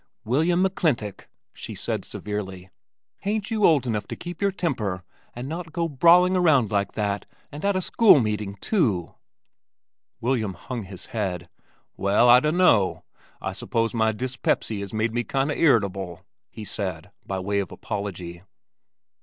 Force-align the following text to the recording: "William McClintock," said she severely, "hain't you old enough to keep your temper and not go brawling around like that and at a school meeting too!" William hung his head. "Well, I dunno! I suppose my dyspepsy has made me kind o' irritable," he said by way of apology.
"William 0.25 0.63
McClintock," 0.63 1.25
said 1.53 1.53
she 1.53 1.75
severely, 2.09 2.71
"hain't 3.19 3.51
you 3.51 3.65
old 3.65 3.85
enough 3.85 4.07
to 4.07 4.15
keep 4.15 4.41
your 4.41 4.51
temper 4.51 5.03
and 5.35 5.47
not 5.47 5.71
go 5.71 5.87
brawling 5.87 6.35
around 6.35 6.71
like 6.71 6.93
that 6.93 7.27
and 7.51 7.63
at 7.63 7.75
a 7.75 7.83
school 7.83 8.19
meeting 8.19 8.55
too!" 8.55 9.13
William 10.19 10.55
hung 10.55 10.85
his 10.85 11.05
head. 11.13 11.47
"Well, 11.97 12.27
I 12.29 12.39
dunno! 12.39 13.03
I 13.41 13.53
suppose 13.53 13.93
my 13.93 14.11
dyspepsy 14.11 14.79
has 14.79 14.91
made 14.91 15.13
me 15.13 15.23
kind 15.23 15.51
o' 15.51 15.55
irritable," 15.55 16.25
he 16.49 16.65
said 16.65 17.11
by 17.23 17.37
way 17.37 17.59
of 17.59 17.71
apology. 17.71 18.41